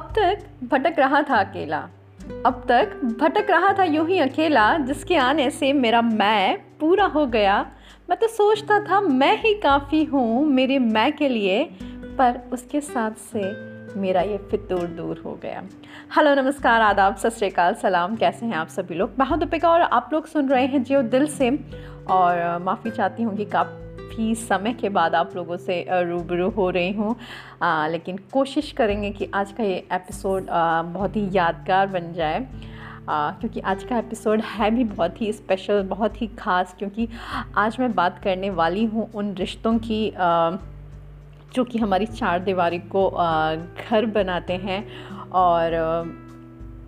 [0.00, 0.38] अब तक
[0.70, 1.78] भटक रहा था अकेला।
[2.46, 7.26] अब तक भटक रहा था यूँ ही अकेला, जिसके आने से मेरा मैं पूरा हो
[7.26, 7.66] गया।
[8.10, 11.64] मैं तो सोचता था मैं ही काफ़ी हूँ मेरे मैं के लिए,
[12.18, 13.42] पर उसके साथ से
[14.00, 15.62] मेरा ये फितूर दूर हो गया।
[16.16, 19.10] हेलो, नमस्कार, आदाब, सत श्रीकाल सलाम, कैसे हैं आप सभी लोग?
[19.18, 21.50] मैं हूँ दीपिका और आप लोग सुन रहे हैं जियो दिल से।
[22.10, 23.89] और माफ़ी चाहती हूँ कि काफ़ी
[24.20, 27.14] काफ़ी समय के बाद आप लोगों से रूबरू हो रही हूँ।
[27.90, 30.46] लेकिन कोशिश करेंगे कि आज का ये एपिसोड
[30.92, 32.46] बहुत ही यादगार बन जाए।
[33.08, 37.08] आ, क्योंकि आज का एपिसोड है भी बहुत ही स्पेशल बहुत ही ख़ास क्योंकि
[37.56, 40.50] आज मैं बात करने वाली हूँ उन रिश्तों की आ,
[41.54, 44.84] जो कि हमारी चार दीवारी को आ, घर बनाते हैं।
[45.30, 45.78] और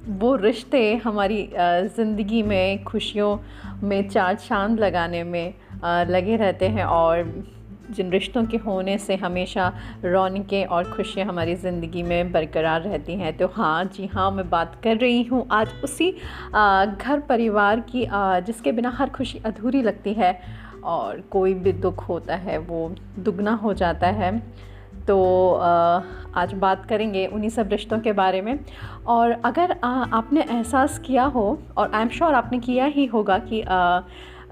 [0.09, 1.49] वो रिश्ते हमारी
[1.97, 3.37] ज़िंदगी में खुशियों
[3.83, 7.33] में चार चाँद लगाने में लगे रहते हैं और
[7.91, 9.73] जिन रिश्तों के होने से हमेशा
[10.05, 14.81] रौनकें और खुशियाँ हमारी ज़िंदगी में बरकरार रहती हैं। तो हाँ जी हाँ मैं बात
[14.85, 18.07] कर रही हूँ आज उसी घर परिवार की
[18.47, 20.39] जिसके बिना हर खुशी अधूरी लगती है
[20.85, 24.39] और कोई भी दुख होता है, वो दुगना हो जाता है।
[25.09, 25.53] तो
[26.37, 28.59] आज बात करेंगे उन्हीं सब रिश्तों के बारे में।
[29.07, 33.63] और अगर आपने एहसास किया हो और आई एम श्योर आपने किया ही होगा कि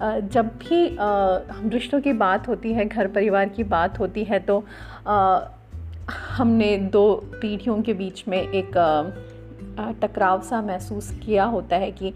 [0.03, 4.65] जब भी हम रिश्तों की बात होती है, घर परिवार की बात होती है तो
[6.37, 8.77] हमने दो पीढ़ियों के बीच में एक
[10.03, 12.13] टकराव सा महसूस किया होता है कि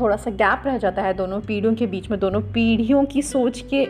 [0.00, 3.60] थोड़ा सा गैप रह जाता है दोनों पीढ़ियों के बीच में, दोनों पीढ़ियों की सोच
[3.72, 3.86] के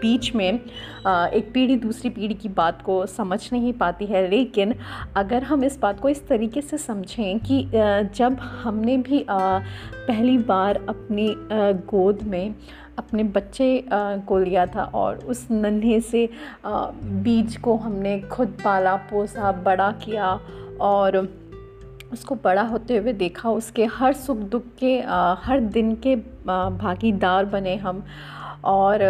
[0.00, 4.74] बीच में एक पीढ़ी दूसरी पीढ़ी की बात को समझ नहीं पाती है। लेकिन
[5.16, 7.64] अगर हम इस बात को इस तरीके से समझें कि
[8.16, 11.34] जब हमने भी पहली बार अपनी
[11.90, 12.54] गोद में
[12.98, 16.28] अपने बच्चे को लिया था और उस नन्हे से
[16.66, 20.38] बीज को हमने खुद पाला, पोसा, बड़ा किया
[20.80, 21.16] और
[22.12, 24.98] उसको बड़ा होते हुए देखा, उसके हर सुख दुख के
[25.42, 28.04] हर दिन के भागीदार बने हम।
[28.64, 29.02] और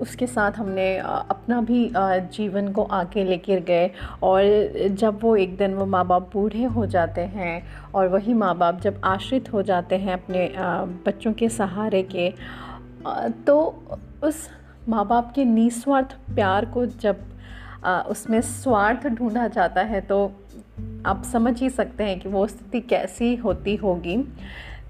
[0.00, 3.90] उसके साथ हमने अपना भी जीवन को आगे लेकर गए।
[4.22, 7.62] और जब वो एक दिन वो माँ बाप बूढ़े हो जाते हैं
[7.94, 10.50] और वही माँ बाप जब आश्रित हो जाते हैं अपने
[11.06, 12.32] बच्चों के सहारे के
[13.46, 13.58] तो
[14.24, 14.48] उस
[14.88, 17.24] माँ बाप के निस्वार्थ प्यार को जब
[18.10, 20.30] उसमें स्वार्थ ढूंढा जाता है तो
[21.06, 24.16] आप समझ ही सकते हैं कि वो स्थिति कैसी होती होगी।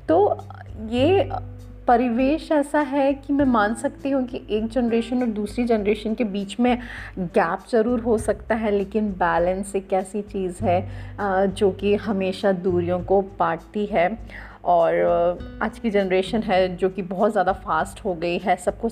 [0.08, 0.38] तो
[0.90, 1.28] ये
[1.88, 6.24] परिवेश ऐसा है कि मैं मान सकती हूँ कि एक जनरेशन और दूसरी जनरेशन के
[6.24, 6.78] बीच में
[7.18, 13.00] गैप ज़रूर हो सकता है, लेकिन बैलेंस एक ऐसी चीज़ है जो कि हमेशा दूरियों
[13.02, 14.08] को पाटती है।
[14.64, 18.88] और आज की जनरेशन है जो कि बहुत ज़्यादा फास्ट हो गई है, सबको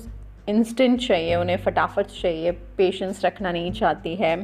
[0.49, 4.35] इंस्टेंट चाहिए, उन्हें फटाफट चाहिए पेशेंस रखना नहीं चाहती है।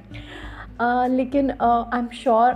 [0.81, 2.53] लेकिन आई एम श्योर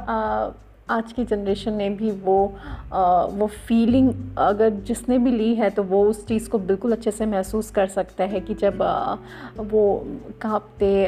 [0.90, 2.56] आज की जनरेशन ने भी वो
[2.94, 7.12] आ, वो फीलिंग अगर जिसने भी ली है तो वो उस चीज़ को बिल्कुल अच्छे
[7.12, 9.16] से महसूस कर सकता है कि जब आ,
[9.58, 10.08] वो
[10.42, 11.08] कांपते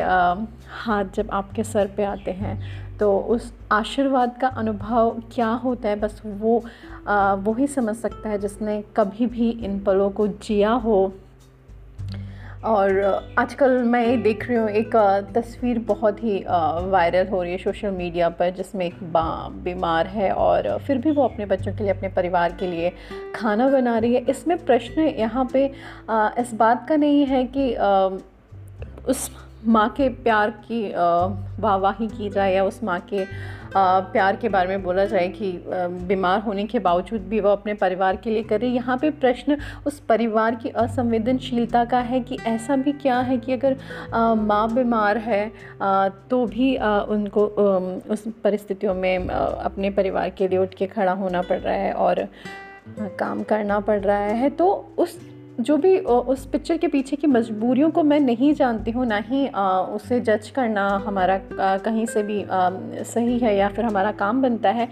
[0.69, 5.95] हाथ जब आपके सर पे आते हैं तो उस आशीर्वाद का अनुभव क्या होता है
[5.95, 6.63] बस वो
[7.43, 11.13] वो ही समझ सकता है जिसने कभी भी इन पलों को जिया हो।
[12.65, 12.99] और
[13.39, 14.95] आजकल मैं ये देख रही हूँ, एक
[15.35, 18.95] तस्वीर बहुत ही वायरल हो रही है सोशल मीडिया पर, जिसमें एक
[19.63, 22.91] बीमार है और फिर भी वो अपने बच्चों के लिए, अपने परिवार के लिए
[23.35, 25.65] खाना बना रही है। इसमें प्रश्न यहाँ पे
[26.41, 27.71] इस बात का नहीं है कि
[29.07, 29.29] उस
[29.65, 30.81] माँ के प्यार की
[31.61, 33.25] वाहवाही की जाए या उस माँ के
[33.75, 35.51] प्यार के बारे में बोला जाए कि
[36.07, 39.99] बीमार होने के बावजूद भी वो अपने परिवार के लिए करे यहाँ पे प्रश्न उस
[39.99, 43.75] परिवार की असंवेदनशीलता का है कि ऐसा भी क्या है कि अगर
[44.37, 45.51] माँ बीमार है
[46.29, 47.45] तो भी उनको
[48.09, 52.27] उस परिस्थितियों में अपने परिवार के लिए उठ के खड़ा होना पड़ रहा है और
[53.19, 55.19] काम करना पड़ रहा है। तो उस
[55.59, 59.47] जो भी उस पिक्चर के पीछे की मजबूरियों को मैं नहीं जानती हूँ, ना ही
[59.95, 62.43] उसे जज करना हमारा कहीं से भी
[63.05, 64.87] सही है या फिर हमारा काम बनता है।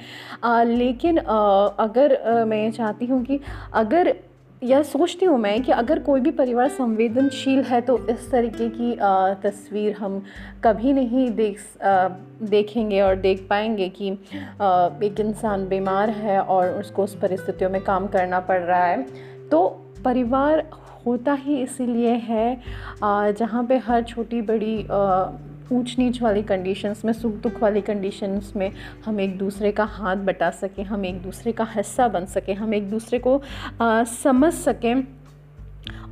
[0.68, 3.40] लेकिन अगर मैं चाहती हूँ कि
[3.74, 4.14] अगर,
[4.62, 8.96] यह सोचती हूँ मैं कि अगर कोई भी परिवार संवेदनशील है तो इस तरीके की
[9.42, 10.22] तस्वीर हम
[10.64, 11.60] कभी नहीं देख
[12.44, 14.10] देखेंगे और देख पाएँगे कि
[15.08, 19.06] एक इंसान बीमार है और उसको उस परिस्थितियों में काम करना पड़ रहा है।
[19.52, 19.60] तो
[20.08, 20.66] परिवार
[21.06, 22.48] होता ही इसीलिए है
[23.34, 24.76] जहाँ पे हर छोटी बड़ी
[25.74, 28.72] ऊंच नीच वाली कंडीशंस में सुख दुख वाली कंडीशंस में
[29.06, 32.74] हम एक दूसरे का हाथ बटा सकें हम एक दूसरे का हिस्सा बन सकें हम
[32.74, 33.42] एक दूसरे को
[33.82, 35.04] आ, समझ सकें।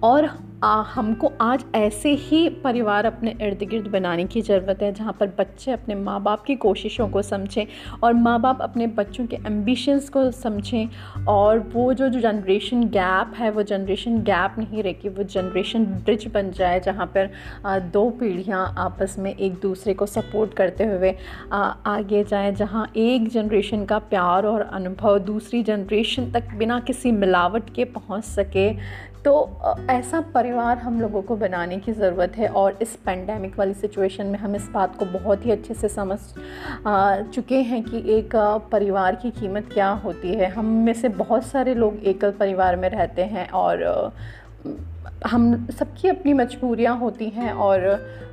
[0.06, 0.30] और
[0.63, 5.28] आ, हमको आज ऐसे ही परिवार अपने इर्द गिर्द बनाने की ज़रूरत है जहाँ पर
[5.40, 7.66] बच्चे अपने माँ बाप की कोशिशों को समझें
[8.04, 13.34] और माँ बाप अपने बच्चों के एम्बिशंस को समझें और वो जो जो जनरेशन गैप
[13.38, 17.30] है वो जनरेशन गैप नहीं रहे कि वो जनरेशन ब्रिज बन जाए जहाँ पर
[17.66, 21.16] आ, दो पीढ़ियाँ आपस में एक दूसरे को सपोर्ट करते हुए
[21.51, 27.12] आ, आगे जाएँ जहाँ एक जनरेशन का प्यार और अनुभव दूसरी जनरेशन तक बिना किसी
[27.12, 28.69] मिलावट के पहुँच सके।
[29.25, 34.25] तो ऐसा परिवार हम लोगों को बनाने की ज़रूरत है और इस पेंडेमिक वाली सिचुएशन
[34.25, 36.18] में हम इस बात को बहुत ही अच्छे से समझ
[37.33, 38.36] चुके हैं कि एक
[38.72, 42.89] परिवार की कीमत क्या होती है। हम में से बहुत सारे लोग एकल परिवार में
[42.89, 43.83] रहते हैं और
[45.27, 47.81] हम सबकी अपनी मजबूरियाँ होती हैं और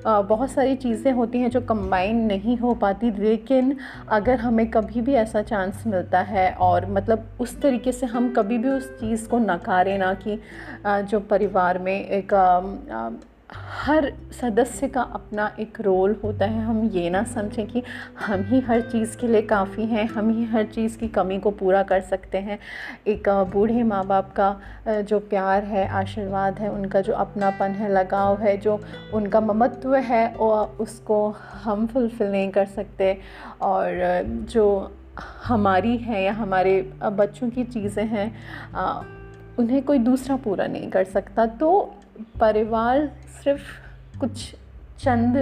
[0.04, 3.76] बहुत सारी चीज़ें होती हैं जो कंबाइन नहीं हो पाती, लेकिन
[4.08, 8.58] अगर हमें कभी भी ऐसा चांस मिलता है और मतलब उस तरीके से हम कभी
[8.58, 10.38] भी उस चीज़ को नकारें ना कि
[10.86, 12.34] जो परिवार में एक
[13.54, 17.82] हर सदस्य का अपना एक रोल होता है। हम ये ना समझें कि
[18.20, 21.50] हम ही हर चीज़ के लिए काफ़ी हैं, हम ही हर चीज़ की कमी को
[21.50, 22.58] पूरा कर सकते हैं।
[23.06, 28.40] एक बूढ़े माँ बाप का जो प्यार है, आशीर्वाद है, उनका जो अपनापन है, लगाव
[28.40, 28.80] है, जो
[29.14, 31.28] उनका ममत्व है और उसको
[31.64, 33.16] हम फुलफ़िल नहीं कर सकते।
[33.62, 34.92] और जो
[35.44, 38.30] हमारी है या हमारे बच्चों की चीज़ें हैं
[39.58, 41.94] उन्हें कोई दूसरा पूरा नहीं कर सकता। तो
[42.40, 43.06] परिवार
[43.44, 44.54] सिर्फ़ कुछ
[44.98, 45.36] चंद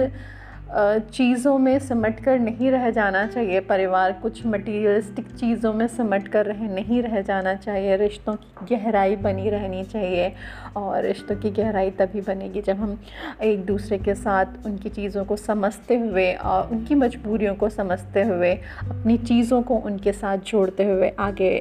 [0.73, 6.45] चीज़ों में सिमट कर नहीं रह जाना चाहिए। परिवार कुछ मटीरियलिस्टिक चीज़ों में सिमट कर
[6.45, 10.31] रह, नहीं रह जाना चाहिए। रिश्तों की गहराई बनी रहनी चाहिए
[10.77, 12.97] और रिश्तों की गहराई तभी बनेगी जब हम
[13.43, 18.53] एक दूसरे के साथ उनकी चीज़ों को समझते हुए और उनकी मजबूरियों को समझते हुए,
[18.81, 21.51] अपनी चीज़ों को उनके साथ जोड़ते हुए आगे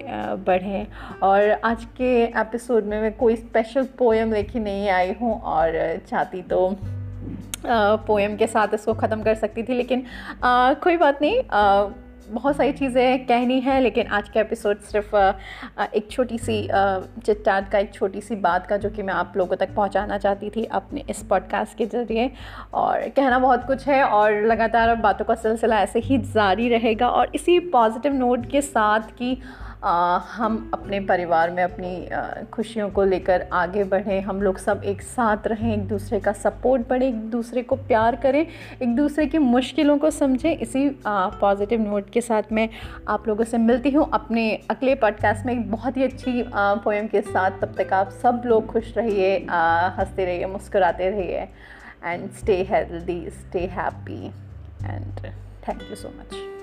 [0.47, 0.87] बढ़ें।
[1.23, 6.43] और आज के एपिसोड में मैं कोई स्पेशल पोएम लेके नहीं आई हूँ और चाहती
[6.43, 6.69] तो
[8.07, 10.07] पोएम के साथ इसको ख़त्म कर सकती थी लेकिन
[10.45, 11.89] आ, कोई बात नहीं आ,
[12.31, 15.17] बहुत सारी चीज़ें कहनी है लेकिन आज का एपिसोड सिर्फ़
[15.95, 16.69] एक छोटी सी
[17.25, 20.51] चिट्टाट का एक छोटी सी बात का जो कि मैं आप लोगों तक पहुंचाना चाहती
[20.51, 22.33] थी अपने इस पॉडकास्ट के ज़रिए।
[22.75, 27.31] और कहना बहुत कुछ है और लगातार बातों का सिलसिला ऐसे ही जारी रहेगा और
[27.35, 29.39] इसी पॉजिटिव नोट के साथ कि
[29.85, 35.47] हम अपने परिवार में अपनी खुशियों को लेकर आगे बढ़ें। हम लोग सब एक साथ
[35.47, 38.47] रहें, एक दूसरे का सपोर्ट बढ़े, एक दूसरे को प्यार करें,
[38.83, 42.69] एक दूसरे की मुश्किलों को समझें। इसी पॉजिटिव नोट के साथ मैं
[43.09, 47.21] आप लोगों से मिलती हूँ अपने अगले पॉडकास्ट में। एक बहुत ही अच्छी पोएम के
[47.23, 51.49] साथ तब तक आप सब लोग खुश रहिए हँसते रहिए, मुस्कुराते रहिए।
[52.05, 55.27] And stay healthy stay happy and
[55.69, 56.60] thank you so much